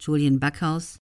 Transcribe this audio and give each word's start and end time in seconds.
Julian 0.00 0.40
Backhaus. 0.40 0.98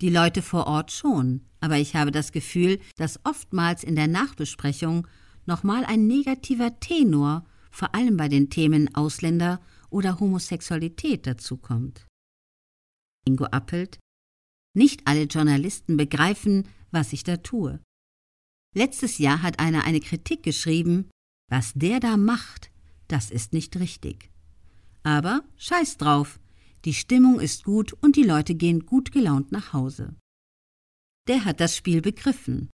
Die 0.00 0.10
Leute 0.10 0.42
vor 0.42 0.66
Ort 0.66 0.90
schon, 0.92 1.46
aber 1.60 1.78
ich 1.78 1.94
habe 1.94 2.10
das 2.10 2.32
Gefühl, 2.32 2.80
dass 2.96 3.24
oftmals 3.24 3.84
in 3.84 3.96
der 3.96 4.08
Nachbesprechung 4.08 5.06
nochmal 5.46 5.84
ein 5.84 6.06
negativer 6.06 6.78
Tenor, 6.80 7.44
vor 7.70 7.94
allem 7.94 8.16
bei 8.16 8.28
den 8.28 8.50
Themen 8.50 8.94
Ausländer 8.94 9.60
oder 9.90 10.20
Homosexualität 10.20 11.26
dazukommt. 11.26 12.06
Ingo 13.26 13.44
Appelt. 13.46 13.98
Nicht 14.74 15.06
alle 15.06 15.24
Journalisten 15.24 15.96
begreifen, 15.96 16.68
was 16.90 17.12
ich 17.12 17.24
da 17.24 17.36
tue. 17.36 17.80
Letztes 18.74 19.18
Jahr 19.18 19.42
hat 19.42 19.60
einer 19.60 19.84
eine 19.84 20.00
Kritik 20.00 20.42
geschrieben, 20.42 21.08
was 21.48 21.72
der 21.74 22.00
da 22.00 22.16
macht, 22.16 22.70
das 23.08 23.30
ist 23.30 23.52
nicht 23.52 23.76
richtig. 23.78 24.30
Aber 25.02 25.44
scheiß 25.56 25.98
drauf, 25.98 26.40
die 26.84 26.94
Stimmung 26.94 27.40
ist 27.40 27.64
gut 27.64 27.92
und 27.94 28.16
die 28.16 28.22
Leute 28.22 28.54
gehen 28.54 28.84
gut 28.84 29.10
gelaunt 29.12 29.52
nach 29.52 29.72
Hause. 29.72 30.14
Der 31.28 31.44
hat 31.44 31.60
das 31.60 31.76
Spiel 31.76 32.02
begriffen. 32.02 32.70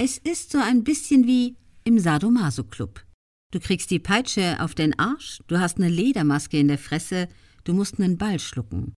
Es 0.00 0.18
ist 0.18 0.52
so 0.52 0.58
ein 0.58 0.84
bisschen 0.84 1.26
wie 1.26 1.56
im 1.82 1.98
Sadomaso-Club. 1.98 3.04
Du 3.50 3.58
kriegst 3.58 3.90
die 3.90 3.98
Peitsche 3.98 4.58
auf 4.60 4.74
den 4.74 4.96
Arsch, 4.98 5.40
du 5.48 5.58
hast 5.58 5.78
eine 5.78 5.88
Ledermaske 5.88 6.58
in 6.58 6.68
der 6.68 6.78
Fresse, 6.78 7.28
du 7.64 7.74
musst 7.74 7.98
einen 7.98 8.18
Ball 8.18 8.38
schlucken. 8.38 8.94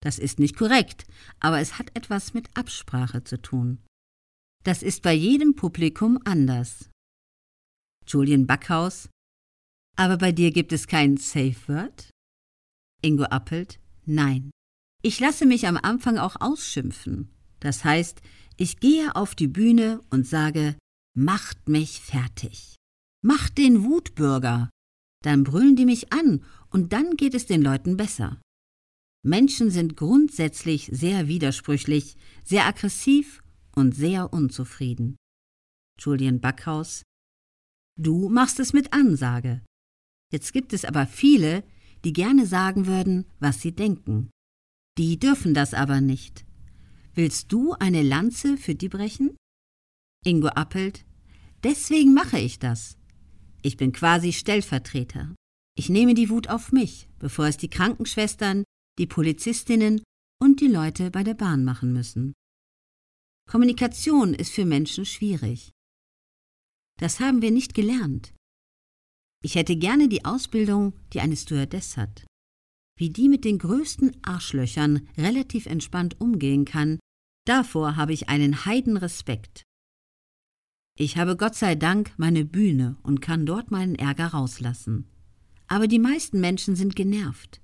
Das 0.00 0.18
ist 0.18 0.38
nicht 0.38 0.56
korrekt, 0.56 1.06
aber 1.40 1.58
es 1.58 1.78
hat 1.78 1.94
etwas 1.96 2.32
mit 2.32 2.56
Absprache 2.56 3.24
zu 3.24 3.42
tun. 3.42 3.84
Das 4.64 4.82
ist 4.82 5.02
bei 5.02 5.12
jedem 5.12 5.54
Publikum 5.54 6.18
anders. 6.24 6.88
Julian 8.06 8.46
Backhaus. 8.46 9.10
Aber 9.96 10.16
bei 10.16 10.32
dir 10.32 10.52
gibt 10.52 10.72
es 10.72 10.86
kein 10.86 11.16
Safe 11.16 11.56
Word? 11.66 12.10
Ingo 13.02 13.24
Appelt. 13.24 13.80
Nein. 14.08 14.50
Ich 15.02 15.20
lasse 15.20 15.44
mich 15.44 15.68
am 15.68 15.76
Anfang 15.76 16.16
auch 16.16 16.36
ausschimpfen. 16.40 17.28
Das 17.60 17.84
heißt, 17.84 18.22
ich 18.56 18.80
gehe 18.80 19.14
auf 19.14 19.34
die 19.34 19.48
Bühne 19.48 20.00
und 20.10 20.26
sage, 20.26 20.76
macht 21.14 21.68
mich 21.68 22.00
fertig. 22.00 22.76
Macht 23.22 23.58
den 23.58 23.84
Wutbürger. 23.84 24.70
Dann 25.22 25.44
brüllen 25.44 25.76
die 25.76 25.84
mich 25.84 26.12
an 26.12 26.44
und 26.70 26.92
dann 26.92 27.16
geht 27.16 27.34
es 27.34 27.46
den 27.46 27.60
Leuten 27.60 27.96
besser. 27.96 28.40
Menschen 29.22 29.70
sind 29.70 29.96
grundsätzlich 29.96 30.88
sehr 30.92 31.28
widersprüchlich, 31.28 32.16
sehr 32.44 32.66
aggressiv 32.66 33.42
und 33.74 33.94
sehr 33.94 34.32
unzufrieden. 34.32 35.16
Julian 36.00 36.40
Backhaus 36.40 37.02
Du 38.00 38.28
machst 38.28 38.58
es 38.60 38.72
mit 38.72 38.92
Ansage. 38.92 39.60
Jetzt 40.32 40.52
gibt 40.52 40.72
es 40.72 40.84
aber 40.84 41.06
viele, 41.06 41.64
die 42.04 42.12
gerne 42.12 42.46
sagen 42.46 42.86
würden, 42.86 43.26
was 43.40 43.60
sie 43.60 43.72
denken. 43.72 44.30
Die 44.96 45.18
dürfen 45.18 45.54
das 45.54 45.74
aber 45.74 46.00
nicht. 46.00 46.44
Willst 47.14 47.52
du 47.52 47.72
eine 47.74 48.02
Lanze 48.02 48.56
für 48.56 48.74
die 48.74 48.88
brechen? 48.88 49.36
Ingo 50.24 50.48
Appelt 50.48 51.04
Deswegen 51.64 52.14
mache 52.14 52.38
ich 52.38 52.58
das. 52.58 52.96
Ich 53.62 53.76
bin 53.76 53.92
quasi 53.92 54.32
Stellvertreter. 54.32 55.34
Ich 55.76 55.88
nehme 55.88 56.14
die 56.14 56.30
Wut 56.30 56.48
auf 56.48 56.72
mich, 56.72 57.08
bevor 57.18 57.46
es 57.46 57.56
die 57.56 57.68
Krankenschwestern, 57.68 58.64
die 58.98 59.06
Polizistinnen 59.06 60.02
und 60.40 60.60
die 60.60 60.68
Leute 60.68 61.10
bei 61.10 61.24
der 61.24 61.34
Bahn 61.34 61.64
machen 61.64 61.92
müssen. 61.92 62.32
Kommunikation 63.48 64.34
ist 64.34 64.52
für 64.52 64.64
Menschen 64.64 65.04
schwierig. 65.04 65.72
Das 67.00 67.20
haben 67.20 67.42
wir 67.42 67.50
nicht 67.50 67.74
gelernt. 67.74 68.34
Ich 69.42 69.54
hätte 69.54 69.76
gerne 69.76 70.08
die 70.08 70.24
Ausbildung, 70.24 70.94
die 71.12 71.20
eine 71.20 71.36
Stewardess 71.36 71.96
hat. 71.96 72.26
Wie 72.96 73.10
die 73.10 73.28
mit 73.28 73.44
den 73.44 73.58
größten 73.58 74.16
Arschlöchern 74.22 75.08
relativ 75.16 75.66
entspannt 75.66 76.20
umgehen 76.20 76.64
kann, 76.64 76.98
davor 77.46 77.96
habe 77.96 78.12
ich 78.12 78.28
einen 78.28 78.64
Heidenrespekt. 78.64 79.62
Ich 80.98 81.16
habe 81.16 81.36
Gott 81.36 81.54
sei 81.54 81.76
Dank 81.76 82.12
meine 82.16 82.44
Bühne 82.44 82.96
und 83.04 83.20
kann 83.20 83.46
dort 83.46 83.70
meinen 83.70 83.94
Ärger 83.94 84.28
rauslassen. 84.28 85.08
Aber 85.68 85.86
die 85.86 86.00
meisten 86.00 86.40
Menschen 86.40 86.74
sind 86.74 86.96
genervt. 86.96 87.60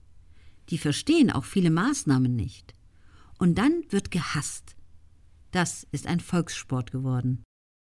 Die 0.68 0.78
verstehen 0.78 1.32
auch 1.32 1.44
viele 1.44 1.70
Maßnahmen 1.70 2.36
nicht. 2.36 2.74
Und 3.38 3.58
dann 3.58 3.82
wird 3.88 4.12
gehasst. 4.12 4.76
Das 5.50 5.84
ist 5.90 6.06
ein 6.06 6.20
Volkssport 6.20 6.92
geworden. 6.92 7.42